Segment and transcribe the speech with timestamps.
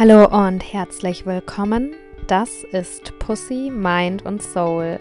[0.00, 1.92] Hallo und herzlich willkommen.
[2.26, 4.98] Das ist Pussy, Mind und Soul,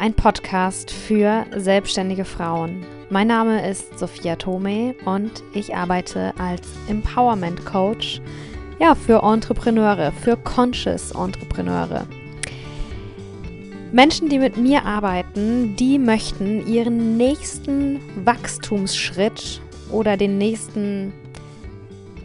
[0.00, 2.84] ein Podcast für selbstständige Frauen.
[3.10, 8.20] Mein Name ist Sophia Tome und ich arbeite als Empowerment Coach
[8.80, 12.04] ja, für Entrepreneure, für Conscious Entrepreneure.
[13.92, 19.60] Menschen, die mit mir arbeiten, die möchten ihren nächsten Wachstumsschritt
[19.92, 21.12] oder den nächsten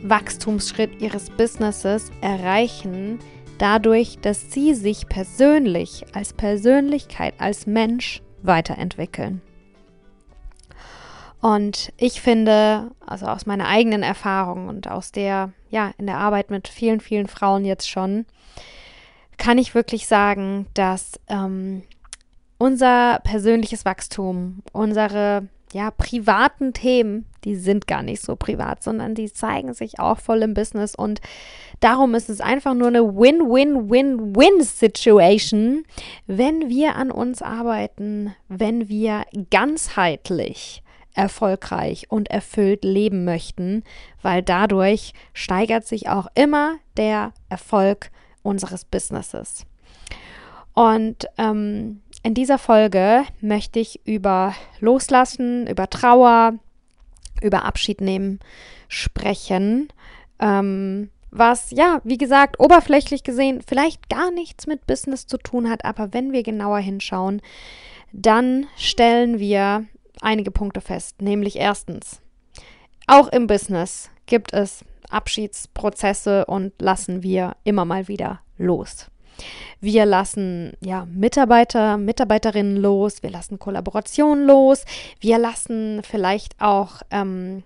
[0.04, 3.20] Wachstumsschritt ihres Businesses erreichen,
[3.58, 9.42] dadurch, dass sie sich persönlich als Persönlichkeit, als Mensch weiterentwickeln.
[11.42, 16.50] Und ich finde, also aus meiner eigenen Erfahrung und aus der, ja, in der Arbeit
[16.50, 18.26] mit vielen, vielen Frauen jetzt schon,
[19.38, 21.84] kann ich wirklich sagen, dass ähm,
[22.58, 29.32] unser persönliches Wachstum, unsere ja, privaten Themen, die sind gar nicht so privat, sondern die
[29.32, 31.22] zeigen sich auch voll im Business und
[31.80, 35.84] darum ist es einfach nur eine Win-Win-Win-Win-Situation,
[36.28, 43.84] wenn wir an uns arbeiten, wenn wir ganzheitlich erfolgreich und erfüllt leben möchten,
[44.22, 48.10] weil dadurch steigert sich auch immer der Erfolg
[48.42, 49.66] unseres Businesses.
[50.74, 56.54] Und ähm, in dieser Folge möchte ich über Loslassen, über Trauer,
[57.42, 58.40] über Abschied nehmen
[58.88, 59.90] sprechen.
[60.40, 65.86] Ähm, was ja, wie gesagt, oberflächlich gesehen vielleicht gar nichts mit Business zu tun hat,
[65.86, 67.42] aber wenn wir genauer hinschauen,
[68.12, 69.86] dann stellen wir
[70.22, 71.22] einige Punkte fest.
[71.22, 72.22] Nämlich erstens,
[73.08, 79.08] auch im Business gibt es Abschiedsprozesse und lassen wir immer mal wieder los.
[79.82, 84.86] Wir lassen ja Mitarbeiter, Mitarbeiterinnen los, wir lassen Kollaborationen los,
[85.20, 87.64] wir lassen vielleicht auch ähm,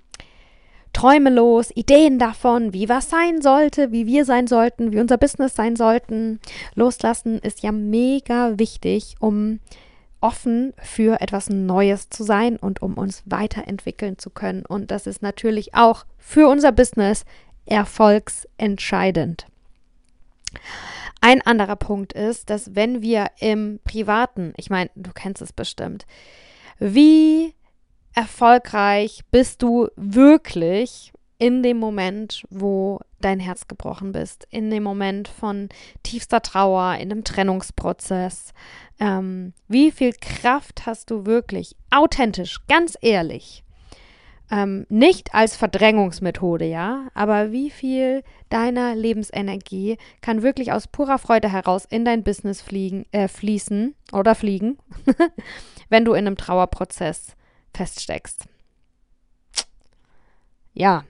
[0.94, 5.56] Träume los, Ideen davon, wie was sein sollte, wie wir sein sollten, wie unser Business
[5.56, 6.40] sein sollten.
[6.76, 9.60] Loslassen ist ja mega wichtig, um
[10.22, 14.66] offen für etwas Neues zu sein und um uns weiterentwickeln zu können.
[14.66, 17.26] Und das ist natürlich auch für unser Business
[17.66, 19.48] erfolgsentscheidend.
[21.26, 26.06] Ein anderer Punkt ist, dass wenn wir im Privaten, ich meine, du kennst es bestimmt,
[26.80, 27.56] wie
[28.14, 35.30] erfolgreich bist du wirklich in dem Moment, wo dein Herz gebrochen bist, in dem Moment
[35.30, 35.70] von
[36.04, 38.52] tiefster Trauer, in einem Trennungsprozess.
[39.00, 43.64] Ähm, wie viel Kraft hast du wirklich, authentisch, ganz ehrlich,
[44.54, 51.52] ähm, nicht als Verdrängungsmethode, ja, aber wie viel deiner Lebensenergie kann wirklich aus purer Freude
[51.52, 54.78] heraus in dein Business fliegen, äh, fließen oder fliegen,
[55.90, 57.36] wenn du in einem Trauerprozess
[57.74, 58.46] feststeckst.
[60.74, 61.04] Ja,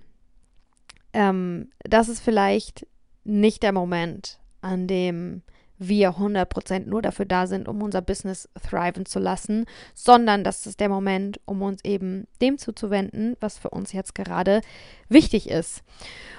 [1.11, 2.87] ähm, das ist vielleicht
[3.25, 5.41] nicht der Moment, an dem
[5.87, 10.79] wir 100% nur dafür da sind, um unser Business thriven zu lassen, sondern das ist
[10.79, 14.61] der Moment, um uns eben dem zuzuwenden, was für uns jetzt gerade
[15.09, 15.83] wichtig ist.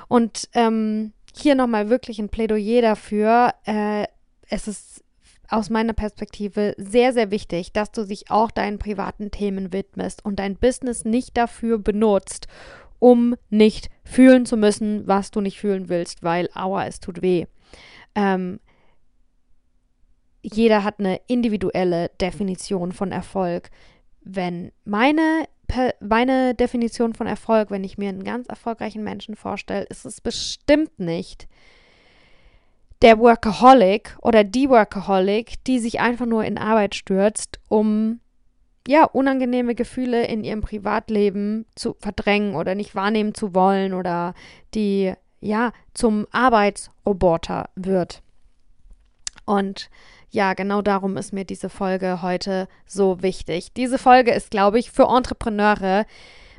[0.09, 3.55] Und ähm, hier nochmal wirklich ein Plädoyer dafür.
[3.65, 4.07] Äh,
[4.49, 5.05] es ist
[5.49, 10.39] aus meiner Perspektive sehr, sehr wichtig, dass du dich auch deinen privaten Themen widmest und
[10.39, 12.49] dein Business nicht dafür benutzt,
[12.99, 17.47] um nicht fühlen zu müssen, was du nicht fühlen willst, weil aua, es tut weh.
[18.15, 18.61] Ähm,
[20.45, 23.71] jeder hat eine individuelle Definition von Erfolg.
[24.21, 25.47] Wenn meine,
[26.01, 30.99] meine Definition von Erfolg, wenn ich mir einen ganz erfolgreichen Menschen vorstelle, ist es bestimmt
[30.99, 31.49] nicht
[33.03, 38.21] der Workaholic oder die Workaholic, die sich einfach nur in Arbeit stürzt, um
[38.87, 44.35] ja, unangenehme Gefühle in ihrem Privatleben zu verdrängen oder nicht wahrnehmen zu wollen oder
[44.75, 48.23] die ja zum Arbeitsroboter wird.
[49.47, 49.91] Und
[50.35, 53.73] ja, genau darum ist mir diese Folge heute so wichtig.
[53.73, 56.07] Diese Folge ist, glaube ich, für Entrepreneure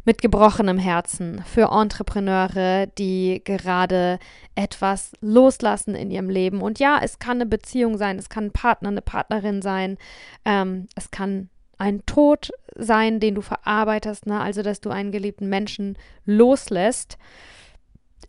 [0.06, 4.20] mit gebrochenem Herzen, für Entrepreneure, die gerade
[4.56, 6.62] etwas loslassen in ihrem Leben.
[6.62, 9.98] Und ja, es kann eine Beziehung sein, es kann ein Partner, eine Partnerin sein,
[10.46, 14.40] ähm, es kann ein Tod sein, den du verarbeitest, ne?
[14.40, 17.18] also dass du einen geliebten Menschen loslässt.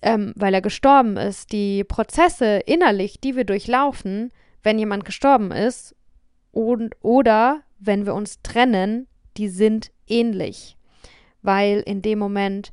[0.02, 4.30] Ähm, weil er gestorben ist, die Prozesse innerlich, die wir durchlaufen,
[4.66, 5.94] wenn jemand gestorben ist
[6.50, 10.76] und, oder wenn wir uns trennen, die sind ähnlich,
[11.40, 12.72] weil in dem Moment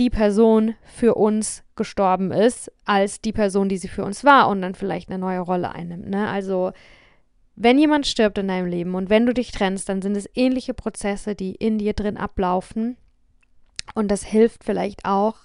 [0.00, 4.60] die Person für uns gestorben ist, als die Person, die sie für uns war und
[4.60, 6.08] dann vielleicht eine neue Rolle einnimmt.
[6.08, 6.28] Ne?
[6.28, 6.72] Also
[7.54, 10.74] wenn jemand stirbt in deinem Leben und wenn du dich trennst, dann sind es ähnliche
[10.74, 12.96] Prozesse, die in dir drin ablaufen.
[13.94, 15.36] Und das hilft vielleicht auch,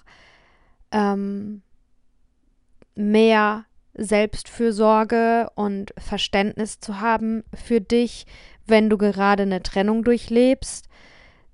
[0.90, 1.62] ähm,
[2.96, 8.26] mehr Selbstfürsorge und Verständnis zu haben für dich,
[8.66, 10.88] wenn du gerade eine Trennung durchlebst.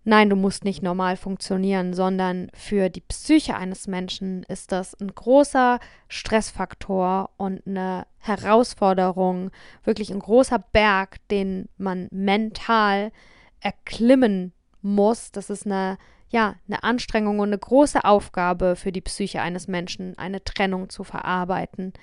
[0.05, 5.15] Nein, du musst nicht normal funktionieren, sondern für die Psyche eines Menschen ist das ein
[5.15, 9.51] großer Stressfaktor und eine Herausforderung,
[9.85, 13.13] wirklich ein großer Berg, den man mental
[13.61, 15.33] erklimmen muss.
[15.33, 15.99] Das ist eine
[16.31, 21.03] ja, eine Anstrengung und eine große Aufgabe für die Psyche eines Menschen, eine Trennung zu
[21.03, 21.95] verarbeiten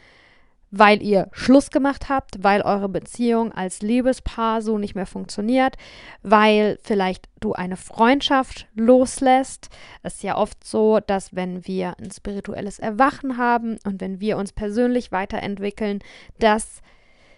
[0.72, 5.76] weil ihr Schluss gemacht habt, weil eure Beziehung als Liebespaar so nicht mehr funktioniert,
[6.22, 9.70] weil vielleicht du eine Freundschaft loslässt.
[10.04, 14.38] Es ist ja oft so, dass wenn wir ein spirituelles Erwachen haben und wenn wir
[14.38, 16.00] uns persönlich weiterentwickeln,
[16.40, 16.82] dass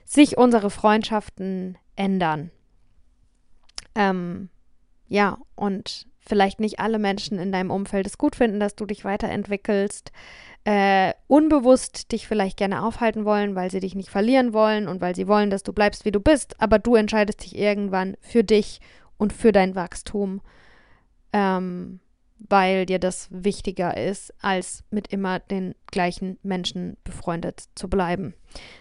[0.06, 2.50] sich unsere Freundschaften ändern.
[3.94, 4.50] Ähm,
[5.09, 9.06] ja, und vielleicht nicht alle Menschen in deinem Umfeld es gut finden, dass du dich
[9.06, 10.12] weiterentwickelst
[10.68, 15.16] äh, unbewusst dich vielleicht gerne aufhalten wollen, weil sie dich nicht verlieren wollen und weil
[15.16, 18.81] sie wollen, dass du bleibst, wie du bist, aber du entscheidest dich irgendwann für dich
[19.18, 20.42] und für dein Wachstum,
[21.31, 22.02] ähm,
[22.50, 28.34] weil dir das wichtiger ist, als mit immer den gleichen Menschen befreundet zu bleiben.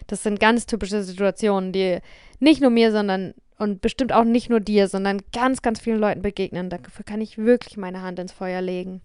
[0.07, 1.99] Das sind ganz typische Situationen, die
[2.41, 6.21] nicht nur mir, sondern und bestimmt auch nicht nur dir, sondern ganz, ganz vielen Leuten
[6.21, 6.69] begegnen.
[6.69, 9.01] Dafür kann ich wirklich meine Hand ins Feuer legen.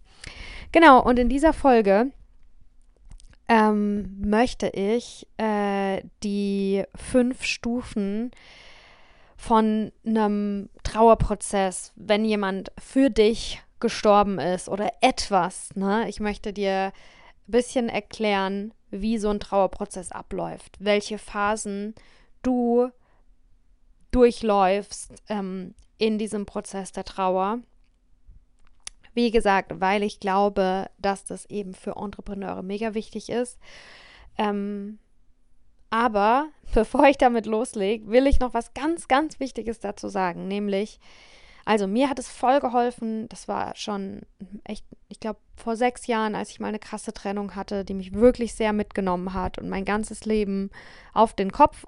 [0.73, 2.11] Genau, und in dieser Folge
[3.53, 8.31] ähm, möchte ich äh, die fünf Stufen
[9.37, 16.09] von einem Trauerprozess, wenn jemand für dich gestorben ist oder etwas, ne?
[16.09, 21.95] Ich möchte dir ein bisschen erklären, wie so ein Trauerprozess abläuft, welche Phasen
[22.43, 22.89] du
[24.13, 27.59] durchläufst ähm, in diesem Prozess der Trauer
[29.15, 33.59] wie gesagt, weil ich glaube, dass das eben für Entrepreneure mega wichtig ist.
[34.39, 34.99] Ähm,
[35.91, 40.99] aber bevor ich damit loslege, will ich noch was ganz, ganz Wichtiges dazu sagen, nämlich,
[41.65, 44.23] also mir hat es voll geholfen, das war schon
[44.65, 48.15] echt, ich glaube, vor sechs Jahren, als ich mal eine krasse Trennung hatte, die mich
[48.15, 50.71] wirklich sehr mitgenommen hat und mein ganzes Leben
[51.13, 51.85] auf den Kopf,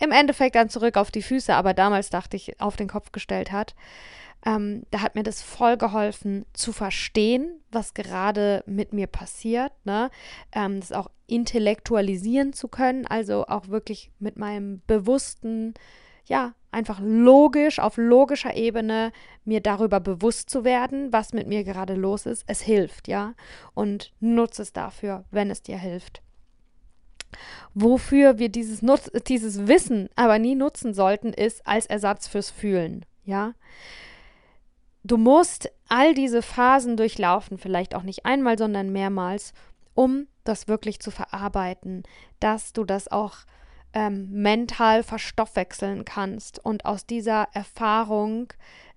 [0.00, 3.52] im Endeffekt dann zurück auf die Füße, aber damals dachte ich, auf den Kopf gestellt
[3.52, 3.74] hat.
[4.46, 10.10] Ähm, da hat mir das voll geholfen zu verstehen, was gerade mit mir passiert, ne?
[10.52, 15.74] Ähm, das auch intellektualisieren zu können, also auch wirklich mit meinem bewussten,
[16.26, 19.12] ja, einfach logisch, auf logischer Ebene
[19.44, 22.44] mir darüber bewusst zu werden, was mit mir gerade los ist.
[22.46, 23.34] Es hilft, ja.
[23.74, 26.22] Und nutze es dafür, wenn es dir hilft.
[27.74, 33.04] Wofür wir dieses, Nutz dieses Wissen aber nie nutzen sollten, ist als Ersatz fürs Fühlen,
[33.24, 33.54] ja.
[35.04, 39.52] Du musst all diese Phasen durchlaufen, vielleicht auch nicht einmal, sondern mehrmals,
[39.94, 42.02] um das wirklich zu verarbeiten,
[42.40, 43.36] dass du das auch
[43.92, 48.52] ähm, mental verstoffwechseln kannst und aus dieser Erfahrung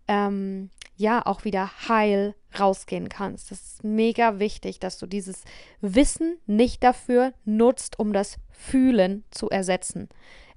[0.08, 0.70] ähm,
[1.02, 3.52] ja auch wieder heil rausgehen kannst.
[3.52, 5.44] Das ist mega wichtig, dass du dieses
[5.82, 10.08] Wissen nicht dafür nutzt, um das Fühlen zu ersetzen.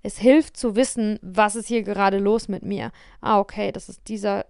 [0.02, 2.92] Es hilft zu wissen, was ist hier gerade los mit mir.
[3.20, 4.44] Ah, okay, das ist dieser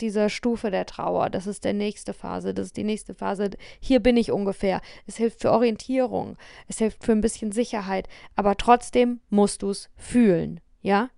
[0.00, 1.30] dieser Stufe der Trauer.
[1.30, 3.50] Das ist der nächste Phase, das ist die nächste Phase.
[3.80, 4.80] Hier bin ich ungefähr.
[5.06, 6.36] Es hilft für Orientierung,
[6.68, 11.10] es hilft für ein bisschen Sicherheit, aber trotzdem musst du es fühlen, ja?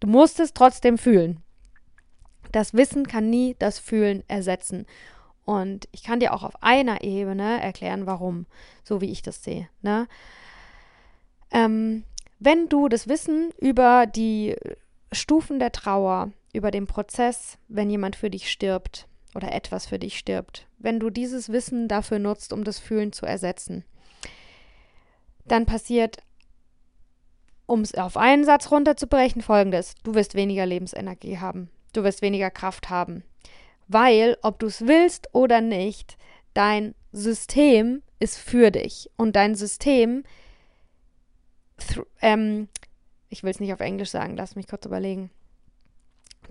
[0.00, 1.41] Du musst es trotzdem fühlen.
[2.52, 4.86] Das Wissen kann nie das Fühlen ersetzen.
[5.44, 8.46] Und ich kann dir auch auf einer Ebene erklären, warum,
[8.84, 9.68] so wie ich das sehe.
[9.80, 10.06] Ne?
[11.50, 12.04] Ähm,
[12.38, 14.56] wenn du das Wissen über die
[15.10, 20.18] Stufen der Trauer über den Prozess, wenn jemand für dich stirbt oder etwas für dich
[20.18, 23.84] stirbt, wenn du dieses Wissen dafür nutzt, um das Fühlen zu ersetzen,
[25.44, 26.18] dann passiert,
[27.66, 29.94] um es auf einen Satz runterzubrechen, folgendes.
[30.02, 31.70] Du wirst weniger Lebensenergie haben.
[31.92, 33.24] Du wirst weniger Kraft haben.
[33.88, 36.16] Weil, ob du es willst oder nicht,
[36.54, 39.10] dein System ist für dich.
[39.16, 40.24] Und dein System,
[42.20, 42.68] ähm,
[43.28, 45.30] ich will es nicht auf Englisch sagen, lass mich kurz überlegen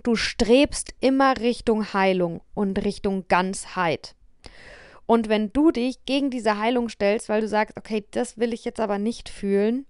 [0.02, 4.16] Du strebst immer Richtung Heilung und Richtung Ganzheit.
[5.06, 8.64] Und wenn du dich gegen diese Heilung stellst, weil du sagst, okay, das will ich
[8.64, 9.86] jetzt aber nicht fühlen,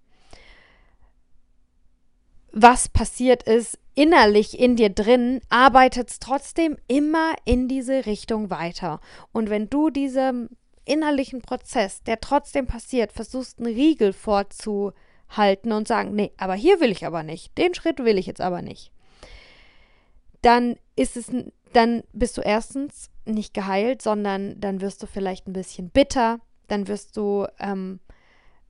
[2.51, 9.01] was passiert ist innerlich in dir drin, arbeitet es trotzdem immer in diese Richtung weiter.
[9.33, 10.49] Und wenn du diesem
[10.85, 16.91] innerlichen Prozess, der trotzdem passiert, versuchst, einen Riegel vorzuhalten und sagen, nee, aber hier will
[16.91, 18.91] ich aber nicht, den Schritt will ich jetzt aber nicht,
[20.41, 21.31] dann ist es,
[21.73, 26.89] dann bist du erstens nicht geheilt, sondern dann wirst du vielleicht ein bisschen bitter, dann
[26.89, 28.01] wirst du ähm,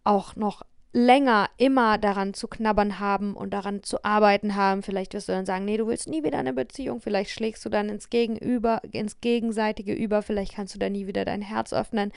[0.05, 0.63] auch noch
[0.93, 4.83] länger immer daran zu knabbern haben und daran zu arbeiten haben.
[4.83, 7.01] Vielleicht wirst du dann sagen, nee, du willst nie wieder eine Beziehung.
[7.01, 10.23] Vielleicht schlägst du dann ins Gegenüber, ins Gegenseitige über.
[10.23, 12.13] Vielleicht kannst du dann nie wieder dein Herz öffnen.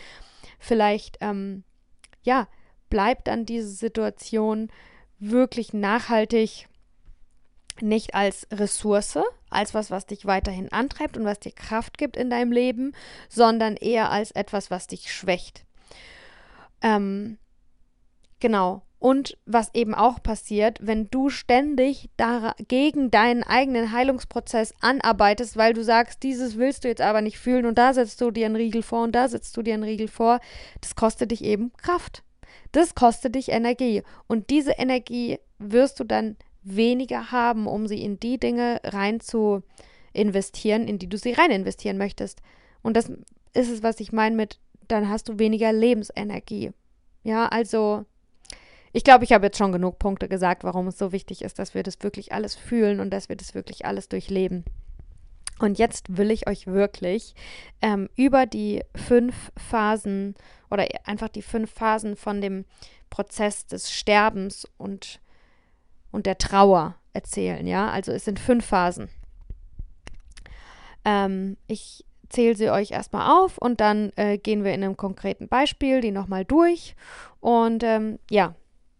[0.59, 1.63] Vielleicht, ähm,
[2.23, 2.47] ja,
[2.89, 4.69] bleibt dann diese Situation
[5.19, 6.67] wirklich nachhaltig
[7.81, 12.29] nicht als Ressource, als was, was dich weiterhin antreibt und was dir Kraft gibt in
[12.29, 12.93] deinem Leben,
[13.29, 15.65] sondern eher als etwas, was dich schwächt.
[16.81, 17.37] Ähm,
[18.45, 18.83] genau.
[18.99, 22.11] Und was eben auch passiert, wenn du ständig
[22.67, 27.65] gegen deinen eigenen Heilungsprozess anarbeitest, weil du sagst, dieses willst du jetzt aber nicht fühlen
[27.65, 30.07] und da setzt du dir einen Riegel vor und da setzt du dir einen Riegel
[30.07, 30.39] vor,
[30.79, 32.23] das kostet dich eben Kraft.
[32.71, 34.03] Das kostet dich Energie.
[34.27, 39.63] Und diese Energie wirst du dann weniger haben, um sie in die Dinge rein zu
[40.13, 42.43] investieren, in die du sie rein investieren möchtest.
[42.83, 43.09] Und das
[43.53, 46.73] ist es, was ich meine mit, dann hast du weniger Lebensenergie.
[47.23, 48.05] Ja, also
[48.95, 51.73] ich glaube, ich habe jetzt schon genug Punkte gesagt, warum es so wichtig ist, dass
[51.73, 54.63] wir das wirklich alles fühlen und dass wir das wirklich alles durchleben.
[55.59, 57.35] Und jetzt will ich euch wirklich
[57.81, 60.35] ähm, über die fünf Phasen
[60.71, 62.63] oder einfach die fünf Phasen von dem
[63.09, 65.19] Prozess des Sterbens und
[66.13, 67.89] und der Trauer erzählen, ja.
[67.89, 69.09] Also es sind fünf Phasen.
[71.03, 75.49] Ähm, ich zähle sie euch erstmal auf und dann äh, gehen wir in einem konkreten
[75.49, 76.95] Beispiel die nochmal durch.
[77.41, 78.55] Und ähm, ja,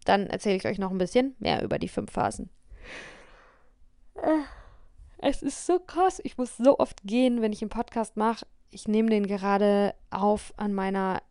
[0.06, 2.50] dann erzähle ich euch noch ein bisschen mehr über die fünf Phasen.
[4.16, 4.44] Äh,
[5.18, 6.22] es ist so krass.
[6.24, 8.46] Ich muss so oft gehen, wenn ich einen Podcast mache.
[8.70, 11.22] Ich nehme den gerade auf an meiner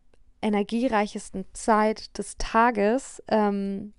[0.43, 3.23] energiereichesten Zeit des Tages.
[3.28, 3.93] Ähm,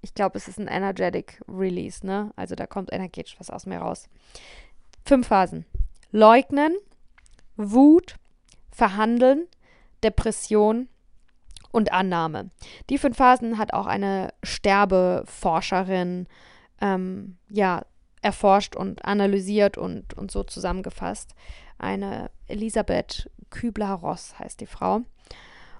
[0.00, 2.32] ich glaube, es ist ein Energetic Release, ne?
[2.34, 4.08] Also da kommt energetisch was aus mir raus.
[5.04, 5.64] Fünf Phasen.
[6.10, 6.76] Leugnen,
[7.56, 8.16] Wut,
[8.70, 9.46] Verhandeln,
[10.02, 10.88] Depression
[11.72, 12.50] und Annahme.
[12.90, 16.28] Die fünf Phasen hat auch eine Sterbeforscherin
[16.80, 17.82] ähm, ja,
[18.20, 21.34] erforscht und analysiert und, und so zusammengefasst.
[21.78, 25.02] Eine Elisabeth Kübler-Ross heißt die Frau.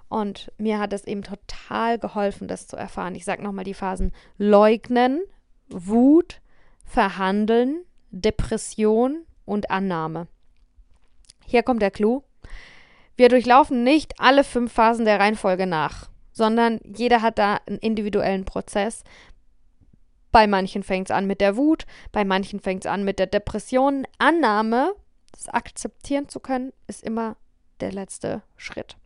[0.09, 3.15] Und mir hat es eben total geholfen, das zu erfahren.
[3.15, 5.21] Ich sage nochmal die Phasen Leugnen,
[5.69, 6.41] Wut,
[6.85, 10.27] Verhandeln, Depression und Annahme.
[11.45, 12.23] Hier kommt der Clou.
[13.15, 18.45] Wir durchlaufen nicht alle fünf Phasen der Reihenfolge nach, sondern jeder hat da einen individuellen
[18.45, 19.03] Prozess.
[20.31, 23.27] Bei manchen fängt es an mit der Wut, bei manchen fängt es an mit der
[23.27, 24.07] Depression.
[24.17, 24.93] Annahme,
[25.31, 27.37] das akzeptieren zu können, ist immer
[27.81, 28.97] der letzte Schritt.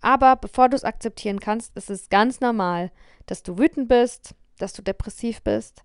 [0.00, 2.90] Aber bevor du es akzeptieren kannst, ist es ganz normal,
[3.26, 5.82] dass du wütend bist, dass du depressiv bist,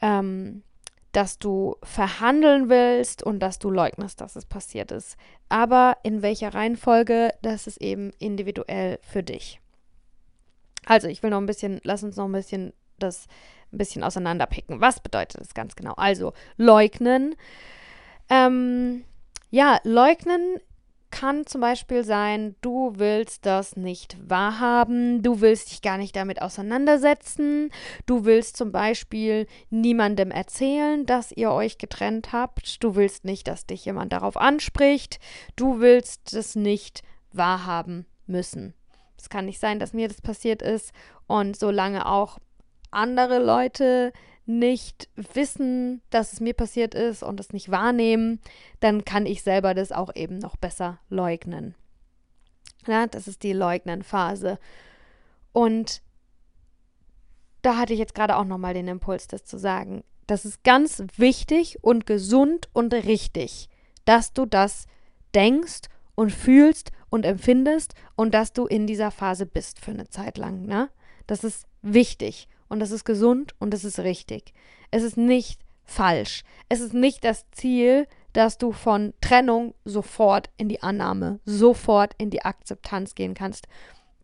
[0.00, 0.62] ähm,
[1.12, 5.16] dass du verhandeln willst und dass du leugnest, dass es passiert ist.
[5.48, 9.60] Aber in welcher Reihenfolge, das ist eben individuell für dich.
[10.86, 13.26] Also, ich will noch ein bisschen, lass uns noch ein bisschen das
[13.72, 14.80] ein bisschen auseinanderpicken.
[14.80, 15.92] Was bedeutet das ganz genau?
[15.94, 17.34] Also, leugnen.
[18.28, 19.04] Ähm,
[19.50, 20.58] ja, leugnen
[21.12, 26.42] kann zum Beispiel sein, du willst das nicht wahrhaben, du willst dich gar nicht damit
[26.42, 27.70] auseinandersetzen,
[28.06, 33.66] du willst zum Beispiel niemandem erzählen, dass ihr euch getrennt habt, du willst nicht, dass
[33.66, 35.20] dich jemand darauf anspricht,
[35.54, 38.74] du willst es nicht wahrhaben müssen.
[39.16, 40.92] Es kann nicht sein, dass mir das passiert ist
[41.28, 42.38] und solange auch
[42.90, 44.12] andere Leute
[44.46, 48.40] nicht wissen, dass es mir passiert ist und es nicht wahrnehmen,
[48.80, 51.74] dann kann ich selber das auch eben noch besser leugnen.
[52.86, 54.58] Ja, das ist die Leugnen-Phase.
[55.52, 56.02] Und
[57.62, 60.02] da hatte ich jetzt gerade auch nochmal den Impuls, das zu sagen.
[60.26, 63.68] Das ist ganz wichtig und gesund und richtig,
[64.04, 64.86] dass du das
[65.34, 65.82] denkst
[66.16, 70.66] und fühlst und empfindest und dass du in dieser Phase bist für eine Zeit lang.
[70.66, 70.90] Ne?
[71.26, 74.54] Das ist wichtig und das ist gesund und das ist richtig.
[74.90, 76.42] Es ist nicht falsch.
[76.70, 82.30] Es ist nicht das Ziel, dass du von Trennung sofort in die Annahme, sofort in
[82.30, 83.66] die Akzeptanz gehen kannst.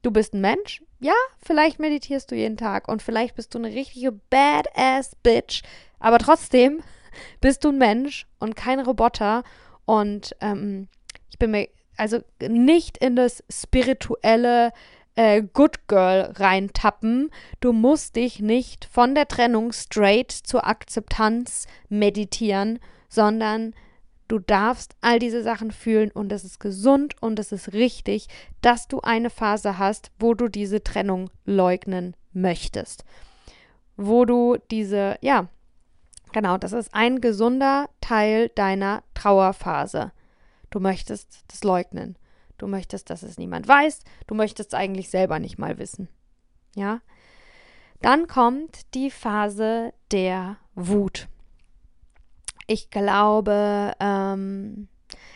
[0.01, 1.13] Du bist ein Mensch, ja,
[1.45, 5.63] vielleicht meditierst du jeden Tag und vielleicht bist du eine richtige Badass Bitch,
[6.01, 6.83] aber trotzdem
[7.43, 9.43] bist du ein Mensch und kein Roboter
[9.85, 10.89] und ähm,
[11.29, 14.73] ich bin mir also nicht in das spirituelle
[15.19, 17.31] äh, Good Girl reintappen.
[17.59, 23.75] Du musst dich nicht von der Trennung straight zur Akzeptanz meditieren, sondern
[24.29, 28.29] du darfst all diese Sachen fühlen und es ist gesund und es ist richtig,
[28.61, 33.05] dass du eine Phase hast, wo du diese Trennung leugnen möchtest.
[33.97, 35.49] Wo du diese, ja,
[36.33, 40.13] genau, das ist ein gesunder Teil deiner Trauerphase.
[40.71, 42.17] Du möchtest das leugnen.
[42.59, 44.01] Du möchtest, dass es niemand weiß.
[44.27, 46.09] Du möchtest es eigentlich selber nicht mal wissen.
[46.75, 47.01] Ja.
[48.03, 51.29] Dann kommt die Phase der Wut.
[52.67, 54.89] Ich glaube, ähm,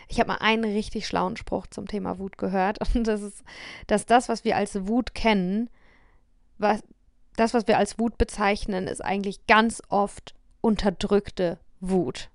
[0.09, 2.79] ich habe mal einen richtig schlauen Spruch zum Thema Wut gehört.
[2.95, 3.43] Und das ist,
[3.87, 5.71] dass das, was wir als Wut kennen,
[6.59, 6.83] was,
[7.37, 12.31] das, was wir als Wut bezeichnen, ist eigentlich ganz oft unterdrückte Wut.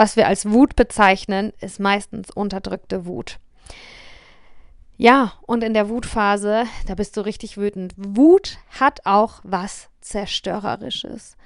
[0.00, 3.38] Was wir als Wut bezeichnen, ist meistens unterdrückte Wut.
[4.96, 7.92] Ja, und in der Wutphase, da bist du richtig wütend.
[7.98, 11.36] Wut hat auch was Zerstörerisches.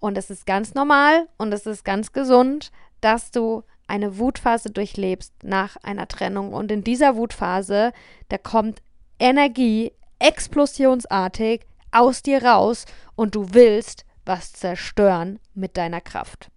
[0.00, 5.32] Und es ist ganz normal und es ist ganz gesund, dass du eine Wutphase durchlebst
[5.44, 6.52] nach einer Trennung.
[6.52, 7.92] Und in dieser Wutphase,
[8.28, 8.82] da kommt
[9.20, 16.50] Energie explosionsartig aus dir raus und du willst was zerstören mit deiner Kraft.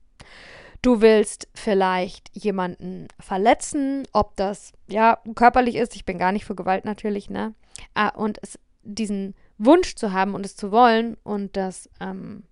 [0.84, 5.96] Du willst vielleicht jemanden verletzen, ob das ja körperlich ist.
[5.96, 7.56] Ich bin gar nicht für Gewalt natürlich, ne?
[7.94, 12.44] Ah, und es, diesen Wunsch zu haben und es zu wollen und das ähm,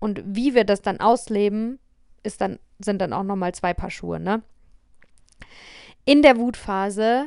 [0.00, 1.78] und wie wir das dann ausleben,
[2.24, 4.42] ist dann sind dann auch noch mal zwei Paar Schuhe, ne?
[6.04, 7.26] In der Wutphase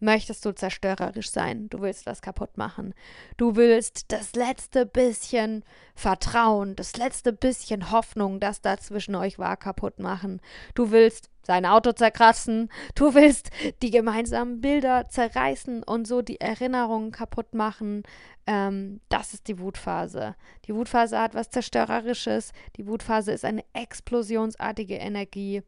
[0.00, 1.68] möchtest du zerstörerisch sein.
[1.70, 2.94] Du willst was kaputt machen.
[3.36, 9.56] Du willst das letzte bisschen Vertrauen, das letzte bisschen Hoffnung, das da zwischen euch war,
[9.56, 10.40] kaputt machen.
[10.74, 12.68] Du willst sein Auto zerkratzen.
[12.94, 13.50] Du willst
[13.82, 18.02] die gemeinsamen Bilder zerreißen und so die Erinnerungen kaputt machen.
[18.46, 20.34] Ähm, das ist die Wutphase.
[20.66, 22.52] Die Wutphase hat was Zerstörerisches.
[22.76, 25.62] Die Wutphase ist eine explosionsartige Energie.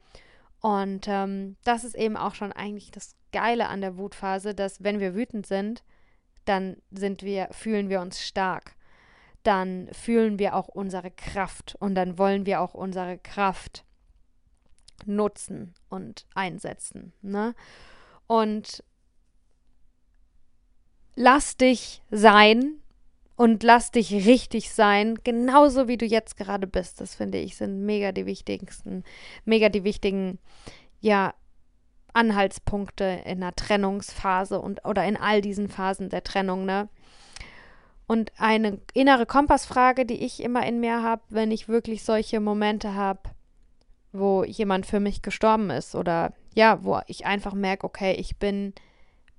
[0.60, 5.00] Und ähm, das ist eben auch schon eigentlich das Geile an der Wutphase, dass wenn
[5.00, 5.82] wir wütend sind,
[6.44, 8.74] dann sind wir, fühlen wir uns stark.
[9.42, 13.84] Dann fühlen wir auch unsere Kraft und dann wollen wir auch unsere Kraft
[15.06, 17.12] nutzen und einsetzen.
[17.22, 17.54] Ne?
[18.26, 18.82] Und
[21.14, 22.80] lass dich sein,
[23.38, 27.00] und lass dich richtig sein, genauso wie du jetzt gerade bist.
[27.00, 29.04] Das finde ich sind mega die wichtigsten,
[29.44, 30.40] mega die wichtigen,
[31.00, 31.34] ja,
[32.12, 36.88] Anhaltspunkte in der Trennungsphase und oder in all diesen Phasen der Trennung, ne?
[38.06, 42.94] Und eine innere Kompassfrage, die ich immer in mir habe, wenn ich wirklich solche Momente
[42.94, 43.20] habe,
[44.12, 48.72] wo jemand für mich gestorben ist oder ja, wo ich einfach merke, okay, ich bin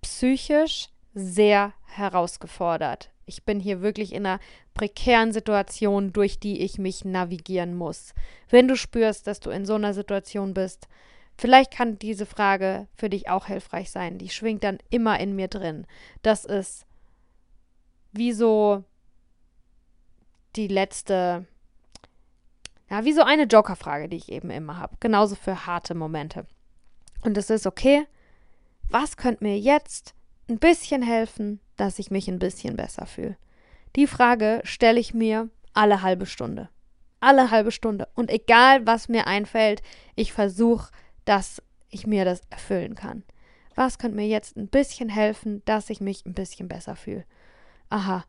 [0.01, 3.10] psychisch sehr herausgefordert.
[3.25, 4.39] Ich bin hier wirklich in einer
[4.73, 8.13] prekären Situation, durch die ich mich navigieren muss.
[8.49, 10.88] Wenn du spürst, dass du in so einer Situation bist,
[11.39, 14.17] vielleicht kann diese Frage für dich auch hilfreich sein.
[14.17, 15.88] Die schwingt dann immer in mir drin.
[16.21, 16.86] Das ist
[18.12, 18.84] wie so
[20.56, 21.45] die letzte,
[22.89, 24.97] ja, wie so eine Joker-Frage, die ich eben immer habe.
[24.99, 26.45] Genauso für harte Momente.
[27.21, 28.06] Und es ist okay.
[28.89, 30.15] Was könnte mir jetzt
[30.49, 33.38] ein bisschen helfen, dass ich mich ein bisschen besser fühle?
[33.95, 36.69] Die Frage stelle ich mir alle halbe Stunde.
[37.19, 38.08] Alle halbe Stunde.
[38.15, 39.82] Und egal, was mir einfällt,
[40.15, 40.91] ich versuche,
[41.29, 41.61] dass
[41.91, 43.21] ich mir das erfüllen kann.
[43.75, 47.23] Was könnte mir jetzt ein bisschen helfen, dass ich mich ein bisschen besser fühle?
[47.91, 48.25] Aha,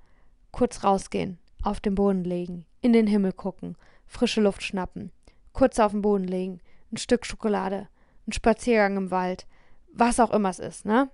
[0.50, 3.74] kurz rausgehen, auf den Boden legen, in den Himmel gucken,
[4.06, 5.12] frische Luft schnappen,
[5.54, 6.60] kurz auf den Boden legen,
[6.92, 7.88] ein Stück Schokolade,
[8.28, 9.46] ein Spaziergang im Wald,
[9.94, 11.08] was auch immer es ist, ne?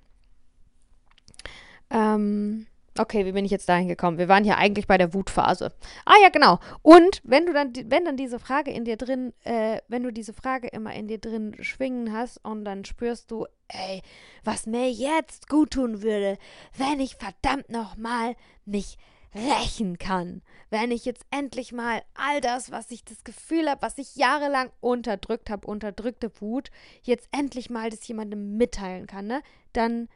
[1.91, 2.67] Ähm,
[3.01, 4.19] okay, wie bin ich jetzt dahin gekommen?
[4.19, 5.73] Wir waren hier eigentlich bei der Wutphase.
[6.05, 6.59] Ah ja, genau.
[6.83, 10.33] Und wenn du dann, wenn dann diese Frage in dir drin, äh, wenn du diese
[10.33, 14.03] Frage immer in dir drin schwingen hast und dann spürst du, ey,
[14.45, 16.39] was mir jetzt gut tun würde,
[16.77, 18.99] wenn ich verdammt nochmal mich
[19.37, 20.43] rächen kann.
[20.71, 24.71] Wenn ich jetzt endlich mal all das, was ich das Gefühl habe, was ich jahrelang
[24.81, 26.71] unterdrückt habe, unterdrückte Wut,
[27.03, 29.43] jetzt endlich mal das jemandem mitteilen kann, ne?
[29.73, 30.09] Dann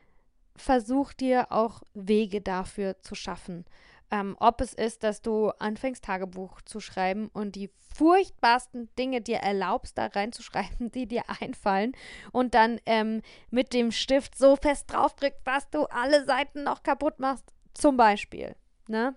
[0.61, 3.65] versuch dir auch Wege dafür zu schaffen.
[4.13, 9.39] Ähm, ob es ist, dass du anfängst, Tagebuch zu schreiben und die furchtbarsten Dinge dir
[9.39, 11.93] erlaubst, da reinzuschreiben, die dir einfallen
[12.33, 17.21] und dann ähm, mit dem Stift so fest draufdrückst, dass du alle Seiten noch kaputt
[17.21, 18.57] machst, zum Beispiel.
[18.89, 19.15] Ne?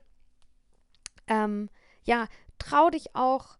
[1.27, 1.69] Ähm,
[2.03, 2.27] ja,
[2.59, 3.57] trau dich auch,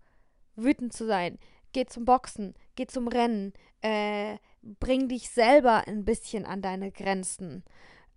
[0.56, 1.40] wütend zu sein.
[1.72, 7.64] Geh zum Boxen, geh zum Rennen, äh, bring dich selber ein bisschen an deine Grenzen.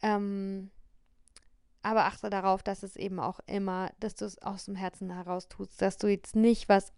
[0.03, 0.71] Ähm,
[1.83, 5.49] aber achte darauf, dass es eben auch immer, dass du es aus dem Herzen heraus
[5.49, 6.93] tust, dass du jetzt nicht was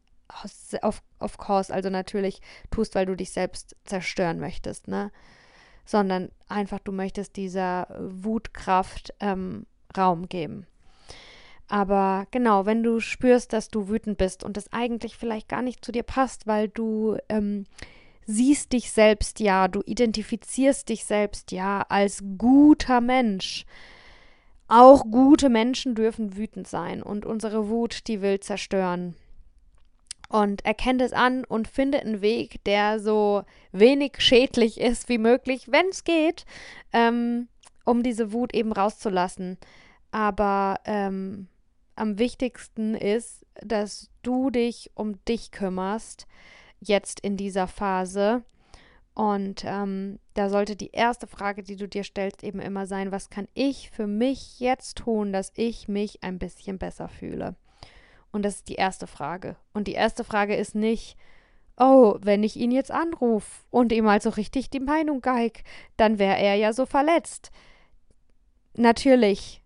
[0.83, 5.11] auf, auf Kurs, also natürlich tust, weil du dich selbst zerstören möchtest, ne?
[5.85, 10.67] Sondern einfach, du möchtest dieser Wutkraft ähm, Raum geben.
[11.67, 15.85] Aber genau, wenn du spürst, dass du wütend bist und das eigentlich vielleicht gar nicht
[15.85, 17.67] zu dir passt, weil du ähm,
[18.29, 23.65] siehst dich selbst ja, du identifizierst dich selbst ja als guter Mensch
[24.69, 29.17] Auch gute Menschen dürfen wütend sein und unsere Wut, die will zerstören.
[30.29, 35.73] Und erkennt es an und findet einen Weg, der so wenig schädlich ist wie möglich,
[35.73, 36.45] wenn es geht,
[36.93, 37.49] ähm,
[37.87, 39.57] um diese Wut eben rauszulassen.
[40.11, 41.49] Aber ähm,
[41.97, 46.27] am wichtigsten ist, dass du dich um dich kümmerst,
[46.81, 48.43] jetzt in dieser Phase.
[49.15, 53.31] Und ähm, da sollte die erste Frage, die du dir stellst, eben immer sein, was
[53.31, 57.57] kann ich für mich jetzt tun, dass ich mich ein bisschen besser fühle?
[58.31, 59.57] Und das ist die erste Frage.
[59.73, 61.17] Und die erste Frage ist nicht,
[61.79, 65.65] oh, wenn ich ihn jetzt anrufe und ihm also richtig die Meinung geig,
[65.97, 67.51] dann wäre er ja so verletzt.
[68.75, 69.63] Natürlich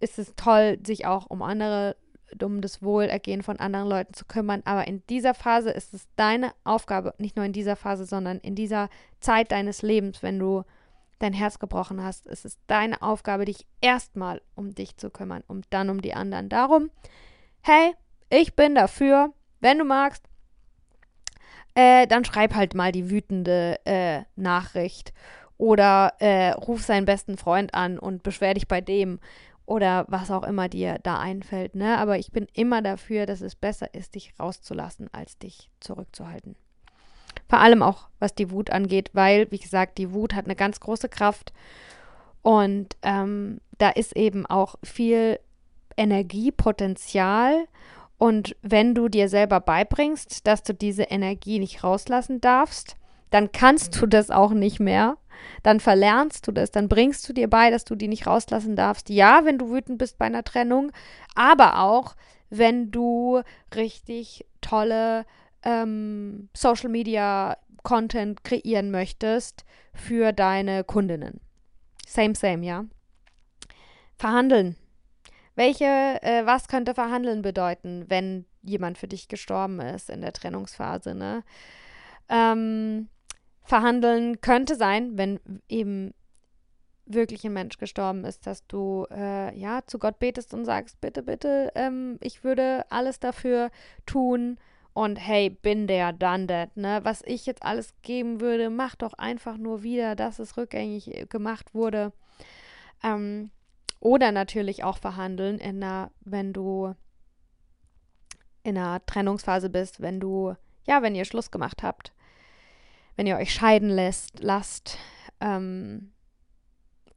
[0.00, 1.96] ist es toll, sich auch um andere
[2.42, 4.62] um das Wohlergehen von anderen Leuten zu kümmern.
[4.64, 8.54] Aber in dieser Phase ist es deine Aufgabe, nicht nur in dieser Phase, sondern in
[8.54, 8.88] dieser
[9.20, 10.64] Zeit deines Lebens, wenn du
[11.18, 15.66] dein Herz gebrochen hast, ist es deine Aufgabe, dich erstmal um dich zu kümmern und
[15.70, 16.48] dann um die anderen.
[16.48, 16.90] Darum,
[17.60, 17.94] hey,
[18.30, 20.24] ich bin dafür, wenn du magst,
[21.74, 25.12] äh, dann schreib halt mal die wütende äh, Nachricht
[25.58, 29.20] oder äh, ruf seinen besten Freund an und beschwer dich bei dem
[29.70, 31.76] oder was auch immer dir da einfällt.
[31.76, 31.96] Ne?
[31.96, 36.56] Aber ich bin immer dafür, dass es besser ist, dich rauszulassen, als dich zurückzuhalten.
[37.48, 40.80] Vor allem auch, was die Wut angeht, weil, wie gesagt, die Wut hat eine ganz
[40.80, 41.52] große Kraft
[42.42, 45.38] und ähm, da ist eben auch viel
[45.96, 47.66] Energiepotenzial.
[48.18, 52.96] Und wenn du dir selber beibringst, dass du diese Energie nicht rauslassen darfst,
[53.30, 55.16] dann kannst du das auch nicht mehr
[55.62, 59.08] dann verlernst du das, dann bringst du dir bei, dass du die nicht rauslassen darfst.
[59.08, 60.92] Ja, wenn du wütend bist bei einer Trennung,
[61.34, 62.16] aber auch,
[62.50, 63.42] wenn du
[63.74, 65.24] richtig tolle
[65.62, 71.40] ähm, Social Media Content kreieren möchtest für deine Kundinnen.
[72.06, 72.84] Same, same, ja.
[74.16, 74.76] Verhandeln.
[75.54, 81.14] Welche, äh, was könnte verhandeln bedeuten, wenn jemand für dich gestorben ist in der Trennungsphase,
[81.14, 81.42] ne?
[82.28, 83.08] Ähm,
[83.62, 86.12] verhandeln könnte sein, wenn eben
[87.06, 91.22] wirklich ein Mensch gestorben ist, dass du äh, ja zu Gott betest und sagst, bitte,
[91.22, 93.70] bitte, ähm, ich würde alles dafür
[94.06, 94.58] tun
[94.92, 97.00] und hey, bin der, done that, ne?
[97.02, 101.74] Was ich jetzt alles geben würde, mach doch einfach nur wieder, dass es rückgängig gemacht
[101.74, 102.12] wurde.
[103.02, 103.50] Ähm,
[104.00, 106.94] oder natürlich auch verhandeln, in einer, wenn du
[108.62, 110.54] in einer Trennungsphase bist, wenn du,
[110.86, 112.12] ja, wenn ihr Schluss gemacht habt
[113.16, 114.98] wenn ihr euch scheiden lässt, lasst
[115.40, 116.12] ähm,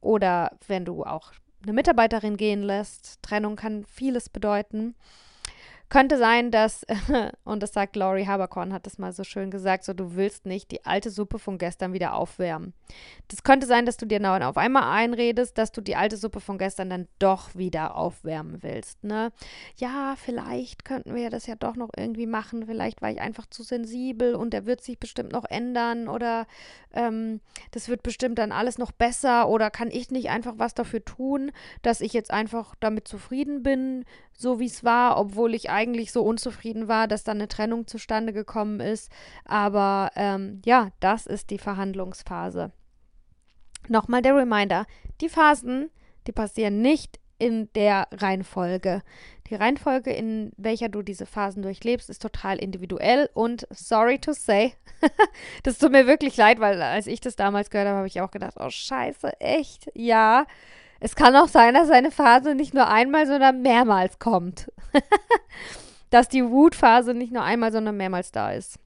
[0.00, 3.22] oder wenn du auch eine Mitarbeiterin gehen lässt.
[3.22, 4.94] Trennung kann vieles bedeuten.
[5.90, 6.84] Könnte sein, dass,
[7.44, 10.70] und das sagt Laurie Haberkorn, hat das mal so schön gesagt, so du willst nicht
[10.70, 12.72] die alte Suppe von gestern wieder aufwärmen.
[13.28, 16.40] Das könnte sein, dass du dir dann auf einmal einredest, dass du die alte Suppe
[16.40, 19.32] von gestern dann doch wieder aufwärmen willst, ne?
[19.76, 22.66] Ja, vielleicht könnten wir das ja doch noch irgendwie machen.
[22.66, 26.46] Vielleicht war ich einfach zu sensibel und der wird sich bestimmt noch ändern oder
[26.92, 27.40] ähm,
[27.72, 31.52] das wird bestimmt dann alles noch besser oder kann ich nicht einfach was dafür tun,
[31.82, 34.04] dass ich jetzt einfach damit zufrieden bin,
[34.36, 38.32] so wie es war, obwohl ich eigentlich so unzufrieden war, dass dann eine Trennung zustande
[38.32, 39.10] gekommen ist.
[39.44, 42.72] Aber ähm, ja, das ist die Verhandlungsphase.
[43.88, 44.86] Nochmal der Reminder,
[45.20, 45.90] die Phasen,
[46.26, 49.02] die passieren nicht in der Reihenfolge.
[49.48, 54.72] Die Reihenfolge, in welcher du diese Phasen durchlebst, ist total individuell und sorry to say,
[55.62, 58.30] das tut mir wirklich leid, weil als ich das damals gehört habe, habe ich auch
[58.30, 59.90] gedacht, oh scheiße, echt?
[59.94, 60.46] Ja,
[61.04, 64.72] es kann auch sein, dass eine Phase nicht nur einmal, sondern mehrmals kommt.
[66.10, 68.78] dass die Wutphase nicht nur einmal, sondern mehrmals da ist.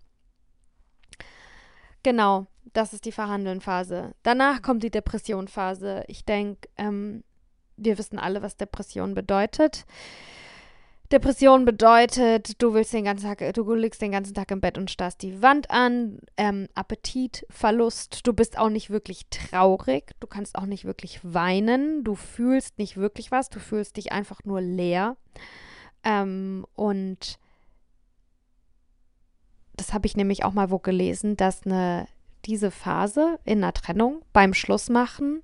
[2.02, 4.16] Genau, das ist die Verhandelnphase.
[4.24, 6.02] Danach kommt die Depressionphase.
[6.08, 7.22] Ich denke, ähm,
[7.76, 9.86] wir wissen alle, was Depression bedeutet.
[11.10, 14.90] Depression bedeutet, du willst den ganzen Tag, du liegst den ganzen Tag im Bett und
[14.90, 20.66] starrst die Wand an, ähm, Appetitverlust, du bist auch nicht wirklich traurig, du kannst auch
[20.66, 25.16] nicht wirklich weinen, du fühlst nicht wirklich was, du fühlst dich einfach nur leer.
[26.04, 27.38] Ähm, und
[29.76, 32.06] das habe ich nämlich auch mal wo gelesen, dass eine,
[32.44, 35.42] diese Phase in einer Trennung beim Schlussmachen,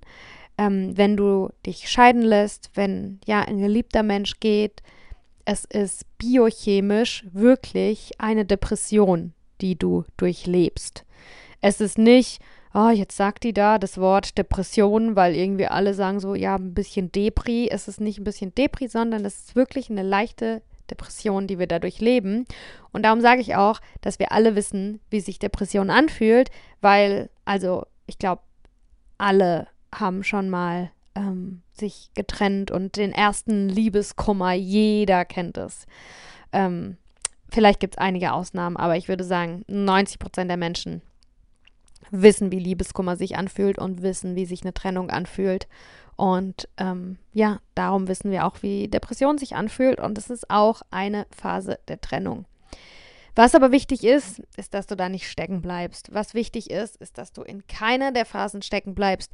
[0.59, 4.83] ähm, wenn du dich scheiden lässt, wenn ja ein geliebter Mensch geht,
[5.45, 11.05] es ist biochemisch wirklich eine Depression, die du durchlebst.
[11.61, 12.41] Es ist nicht,
[12.73, 16.73] oh, jetzt sagt die da das Wort Depression, weil irgendwie alle sagen so, ja, ein
[16.73, 17.69] bisschen Depri.
[17.69, 21.67] Es ist nicht ein bisschen Depri, sondern es ist wirklich eine leichte Depression, die wir
[21.67, 22.45] dadurch leben.
[22.91, 26.49] Und darum sage ich auch, dass wir alle wissen, wie sich Depression anfühlt,
[26.81, 28.41] weil, also, ich glaube,
[29.17, 35.85] alle haben schon mal ähm, sich getrennt und den ersten Liebeskummer, jeder kennt es.
[36.51, 36.97] Ähm,
[37.49, 41.01] vielleicht gibt es einige Ausnahmen, aber ich würde sagen, 90 Prozent der Menschen
[42.11, 45.67] wissen, wie Liebeskummer sich anfühlt und wissen, wie sich eine Trennung anfühlt.
[46.15, 49.99] Und ähm, ja, darum wissen wir auch, wie Depression sich anfühlt.
[49.99, 52.45] Und es ist auch eine Phase der Trennung.
[53.35, 56.13] Was aber wichtig ist, ist, dass du da nicht stecken bleibst.
[56.13, 59.31] Was wichtig ist, ist, dass du in keiner der Phasen stecken bleibst.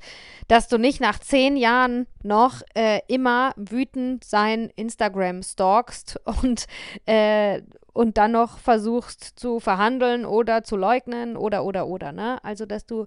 [0.47, 6.65] Dass du nicht nach zehn Jahren noch äh, immer wütend sein Instagram stalkst und,
[7.05, 7.61] äh,
[7.93, 12.43] und dann noch versuchst zu verhandeln oder zu leugnen oder, oder, oder, ne?
[12.43, 13.05] Also, dass du.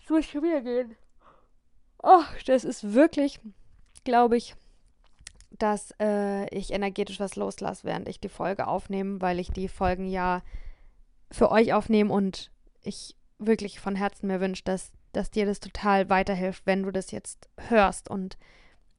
[0.00, 0.94] Es muss schon wieder gehen.
[2.00, 3.40] Oh, das ist wirklich,
[4.04, 4.54] glaube ich,
[5.58, 10.06] dass äh, ich energetisch was loslasse, während ich die Folge aufnehme, weil ich die Folgen
[10.06, 10.42] ja
[11.30, 12.50] für euch aufnehme und
[12.82, 17.10] ich wirklich von Herzen mir wünsche, dass, dass dir das total weiterhilft, wenn du das
[17.10, 18.38] jetzt hörst und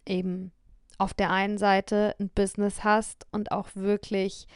[0.05, 0.51] eben
[0.97, 4.47] auf der einen Seite ein Business hast und auch wirklich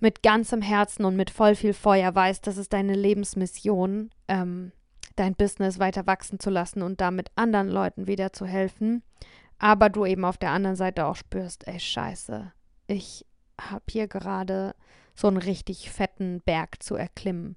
[0.00, 4.72] mit ganzem Herzen und mit voll viel Feuer weißt, das ist deine Lebensmission, ähm,
[5.16, 9.02] dein Business weiter wachsen zu lassen und damit anderen Leuten wieder zu helfen
[9.58, 12.52] aber du eben auf der anderen Seite auch spürst, ey, scheiße,
[12.86, 13.26] ich
[13.60, 14.74] habe hier gerade
[15.14, 17.56] so einen richtig fetten Berg zu erklimmen.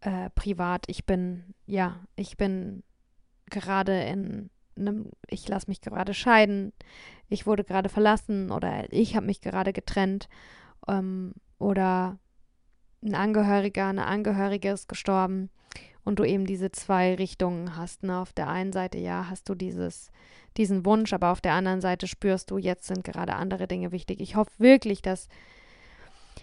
[0.00, 2.82] Äh, privat, ich bin, ja, ich bin
[3.46, 6.72] gerade in einem, ich lasse mich gerade scheiden,
[7.28, 10.28] ich wurde gerade verlassen oder ich habe mich gerade getrennt
[10.88, 12.18] ähm, oder
[13.02, 15.50] ein Angehöriger, eine Angehörige ist gestorben
[16.04, 18.02] und du eben diese zwei Richtungen hast.
[18.02, 18.18] Ne?
[18.18, 20.10] Auf der einen Seite, ja, hast du dieses,
[20.56, 24.20] diesen Wunsch, aber auf der anderen Seite spürst du, jetzt sind gerade andere Dinge wichtig.
[24.20, 25.28] Ich hoffe wirklich, dass,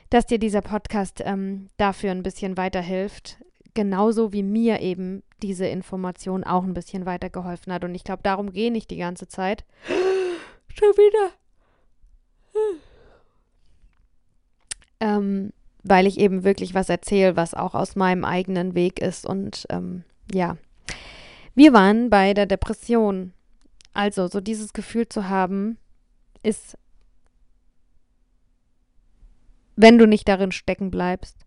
[0.10, 3.38] dass dir dieser Podcast ähm, dafür ein bisschen weiterhilft.
[3.74, 7.84] Genauso wie mir eben diese Information auch ein bisschen weitergeholfen hat.
[7.84, 9.66] Und ich glaube, darum gehe ich die ganze Zeit.
[10.74, 11.34] Schon wieder.
[15.00, 15.54] Ähm,
[15.90, 19.26] weil ich eben wirklich was erzähle, was auch aus meinem eigenen Weg ist.
[19.26, 20.58] Und ähm, ja,
[21.56, 23.34] wir waren bei der Depression.
[23.94, 25.78] Also so dieses Gefühl zu haben,
[26.44, 26.78] ist,
[29.76, 31.38] wenn du nicht darin stecken bleibst,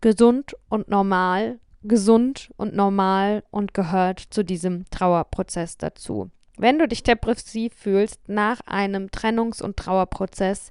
[0.00, 6.30] gesund und normal, gesund und normal und gehört zu diesem Trauerprozess dazu.
[6.58, 10.70] Wenn du dich depressiv fühlst nach einem Trennungs- und Trauerprozess,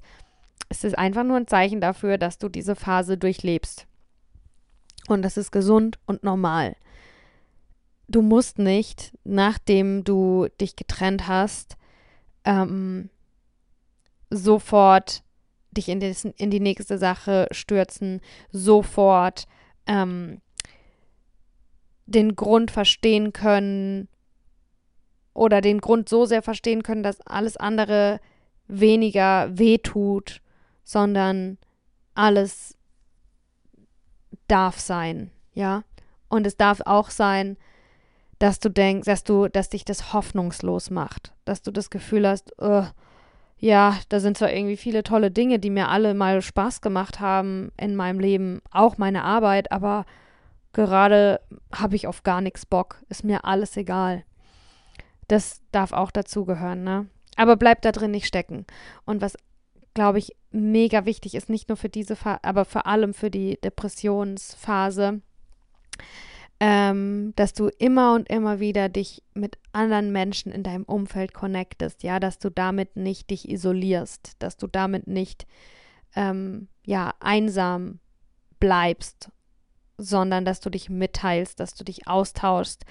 [0.68, 3.86] es ist einfach nur ein Zeichen dafür, dass du diese Phase durchlebst.
[5.08, 6.76] Und das ist gesund und normal.
[8.08, 11.76] Du musst nicht, nachdem du dich getrennt hast,
[12.44, 13.10] ähm,
[14.30, 15.22] sofort
[15.70, 19.46] dich in, des, in, die nächste Sache stürzen, sofort
[19.86, 20.40] ähm,
[22.06, 24.08] den Grund verstehen können
[25.34, 28.20] oder den Grund so sehr verstehen können, dass alles andere
[28.68, 30.40] weniger wehtut
[30.86, 31.58] sondern
[32.14, 32.78] alles
[34.46, 35.82] darf sein, ja.
[36.28, 37.56] Und es darf auch sein,
[38.38, 42.52] dass du denkst, dass du, dass dich das hoffnungslos macht, dass du das Gefühl hast,
[42.62, 42.84] uh,
[43.58, 47.72] ja, da sind zwar irgendwie viele tolle Dinge, die mir alle mal Spaß gemacht haben
[47.76, 50.04] in meinem Leben, auch meine Arbeit, aber
[50.72, 51.40] gerade
[51.74, 54.24] habe ich auf gar nichts Bock, ist mir alles egal.
[55.26, 57.06] Das darf auch dazugehören, ne?
[57.36, 58.66] Aber bleib da drin nicht stecken.
[59.04, 59.36] Und was
[59.96, 63.58] glaube ich, mega wichtig ist, nicht nur für diese Phase, aber vor allem für die
[63.64, 65.22] Depressionsphase,
[66.60, 72.02] ähm, dass du immer und immer wieder dich mit anderen Menschen in deinem Umfeld connectest,
[72.02, 75.46] ja, dass du damit nicht dich isolierst, dass du damit nicht,
[76.14, 77.98] ähm, ja, einsam
[78.60, 79.30] bleibst,
[79.96, 82.84] sondern dass du dich mitteilst, dass du dich austauschst,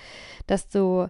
[0.47, 1.07] dass du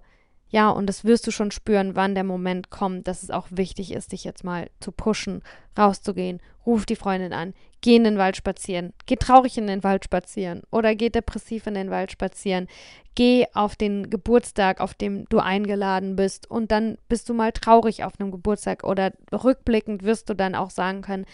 [0.56, 3.92] ja, und das wirst du schon spüren, wann der Moment kommt, dass es auch wichtig
[3.92, 5.44] ist, dich jetzt mal zu pushen,
[5.78, 6.40] rauszugehen.
[6.66, 10.62] Ruf die Freundin an, geh in den Wald spazieren, geh traurig in den Wald spazieren
[10.72, 12.70] oder geh depressiv in den Wald spazieren.
[13.16, 18.06] Geh auf den Geburtstag, auf dem du eingeladen bist und dann bist du mal traurig
[18.06, 21.26] auf einem Geburtstag oder rückblickend wirst du dann auch sagen können,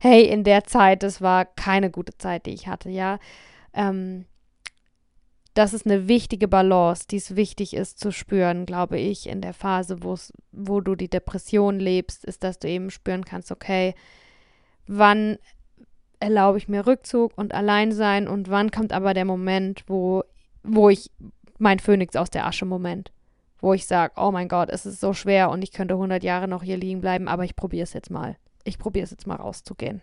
[0.00, 3.20] hey, in der Zeit, das war keine gute Zeit, die ich hatte, ja.
[3.72, 4.24] Ähm,
[5.54, 9.54] das ist eine wichtige Balance, die es wichtig ist zu spüren, glaube ich, in der
[9.54, 13.94] Phase, wo du die Depression lebst, ist, dass du eben spüren kannst, okay,
[14.88, 15.38] wann
[16.18, 20.24] erlaube ich mir Rückzug und Alleinsein und wann kommt aber der Moment, wo,
[20.64, 21.10] wo ich
[21.58, 23.12] mein Phönix aus der Asche Moment,
[23.60, 26.48] wo ich sage, oh mein Gott, es ist so schwer und ich könnte 100 Jahre
[26.48, 28.36] noch hier liegen bleiben, aber ich probiere es jetzt mal.
[28.64, 30.02] Ich probiere es jetzt mal rauszugehen.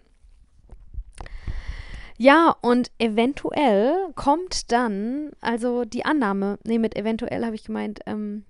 [2.21, 8.45] Ja, und eventuell kommt dann, also die Annahme, nee, mit eventuell habe ich gemeint, ähm,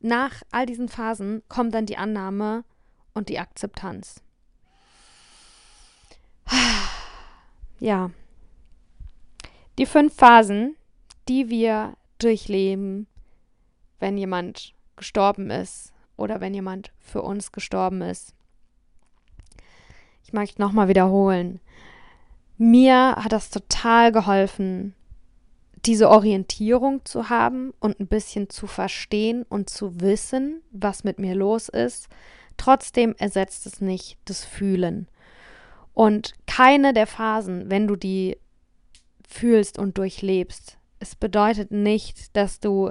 [0.00, 2.64] nach all diesen Phasen kommt dann die Annahme
[3.14, 4.24] und die Akzeptanz.
[7.78, 8.10] Ja.
[9.78, 10.74] Die fünf Phasen,
[11.28, 13.06] die wir durchleben,
[14.00, 18.34] wenn jemand gestorben ist oder wenn jemand für uns gestorben ist.
[20.24, 21.60] Ich möchte nochmal wiederholen.
[22.58, 24.94] Mir hat das total geholfen,
[25.84, 31.34] diese Orientierung zu haben und ein bisschen zu verstehen und zu wissen, was mit mir
[31.34, 32.08] los ist.
[32.56, 35.06] Trotzdem ersetzt es nicht das Fühlen.
[35.92, 38.38] Und keine der Phasen, wenn du die
[39.28, 42.90] fühlst und durchlebst, es bedeutet nicht, dass du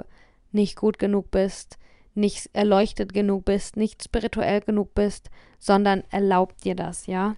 [0.52, 1.78] nicht gut genug bist,
[2.14, 7.36] nicht erleuchtet genug bist, nicht spirituell genug bist, sondern erlaubt dir das, ja?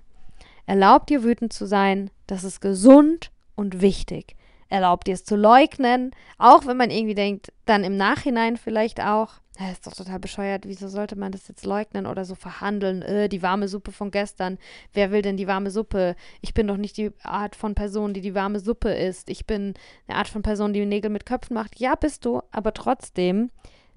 [0.68, 4.36] Erlaubt dir wütend zu sein, das ist gesund und wichtig.
[4.68, 9.40] Erlaubt dir es zu leugnen, auch wenn man irgendwie denkt, dann im Nachhinein vielleicht auch,
[9.58, 13.30] das ist doch total bescheuert, wieso sollte man das jetzt leugnen oder so verhandeln, äh,
[13.30, 14.58] die warme Suppe von gestern,
[14.92, 16.16] wer will denn die warme Suppe?
[16.42, 19.72] Ich bin doch nicht die Art von Person, die die warme Suppe isst, ich bin
[20.06, 21.80] eine Art von Person, die Nägel mit Köpfen macht.
[21.80, 23.50] Ja, bist du, aber trotzdem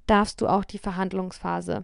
[0.07, 1.83] darfst du auch die Verhandlungsphase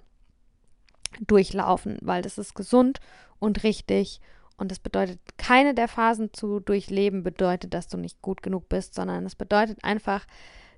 [1.20, 3.02] durchlaufen, weil das ist gesund
[3.40, 4.22] und richtig
[4.58, 8.96] und das bedeutet, keine der Phasen zu durchleben bedeutet, dass du nicht gut genug bist,
[8.96, 10.26] sondern es bedeutet einfach,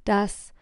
[0.04, 0.54] dass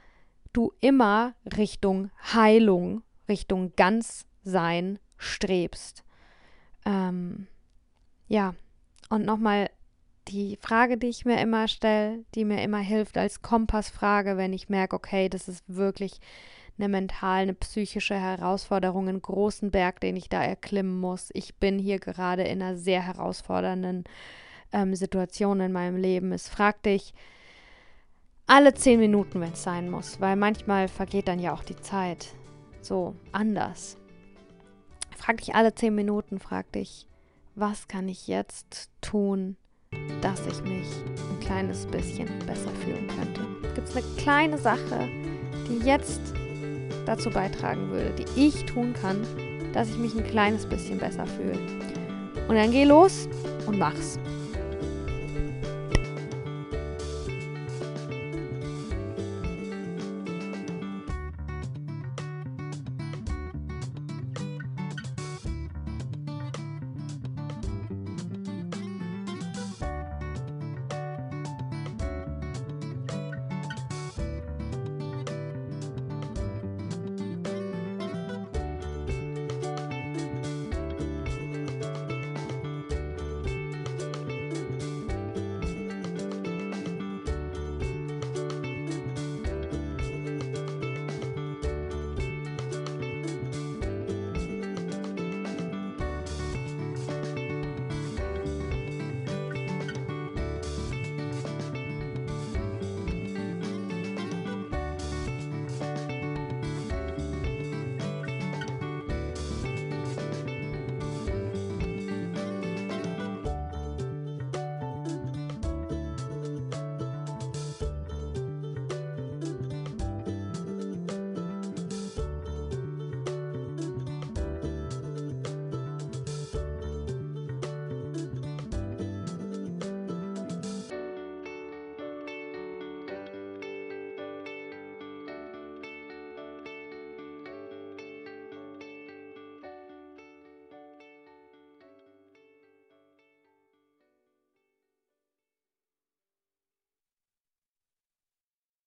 [0.53, 6.03] du immer Richtung Heilung, Richtung Ganzsein strebst.
[6.86, 7.47] Ähm,
[8.27, 8.53] ja,
[9.10, 9.69] und nochmal
[10.27, 14.69] die Frage, die ich mir immer stelle, die mir immer hilft als Kompassfrage, wenn ich
[14.69, 16.19] merke, okay, das ist wirklich
[16.77, 21.29] eine mentale, eine psychische Herausforderung, einen großen Berg, den ich da erklimmen muss.
[21.33, 24.03] Ich bin hier gerade in einer sehr herausfordernden
[24.71, 26.31] ähm, Situation in meinem Leben.
[26.31, 27.13] Es fragt dich
[28.45, 32.27] alle zehn Minuten, wenn es sein muss, weil manchmal vergeht dann ja auch die Zeit
[32.81, 33.97] so anders.
[35.17, 37.07] Frag dich alle zehn Minuten, frag dich,
[37.55, 39.57] was kann ich jetzt tun,
[40.21, 40.87] dass ich mich
[41.31, 43.41] ein kleines bisschen besser fühlen könnte?
[43.73, 45.09] Gibt es eine kleine Sache,
[45.67, 46.33] die jetzt
[47.07, 49.21] dazu beitragen würde, die ich tun kann,
[49.73, 51.57] dass ich mich ein kleines bisschen besser fühle.
[52.47, 53.27] Und dann geh los
[53.65, 54.19] und mach's.